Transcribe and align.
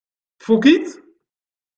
Tfukk-itt? 0.39 0.91